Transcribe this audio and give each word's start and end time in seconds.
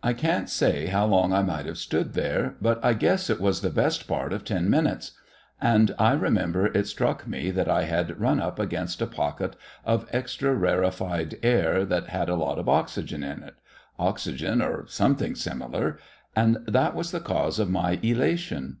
I 0.00 0.12
can't 0.12 0.48
say 0.48 0.86
how 0.86 1.06
long 1.06 1.32
I 1.32 1.42
might 1.42 1.66
have 1.66 1.76
stood 1.78 2.12
there, 2.12 2.54
but 2.62 2.78
I 2.84 2.92
guess 2.92 3.28
it 3.28 3.40
was 3.40 3.62
the 3.62 3.68
best 3.68 4.06
part 4.06 4.32
of 4.32 4.44
ten 4.44 4.70
minutes, 4.70 5.10
and 5.60 5.92
I 5.98 6.12
remember 6.12 6.66
it 6.66 6.86
struck 6.86 7.26
me 7.26 7.50
that 7.50 7.68
I 7.68 7.82
had 7.82 8.20
run 8.20 8.38
up 8.40 8.60
against 8.60 9.02
a 9.02 9.08
pocket 9.08 9.56
of 9.84 10.06
extra 10.12 10.54
rarefied 10.54 11.40
air 11.42 11.84
that 11.84 12.10
had 12.10 12.28
a 12.28 12.36
lot 12.36 12.60
of 12.60 12.68
oxygen 12.68 13.24
in 13.24 13.42
it 13.42 13.56
oxygen 13.98 14.62
or 14.62 14.86
something 14.86 15.34
similar 15.34 15.98
and 16.36 16.58
that 16.68 16.94
was 16.94 17.10
the 17.10 17.18
cause 17.18 17.58
of 17.58 17.68
my 17.68 17.98
elation. 18.04 18.76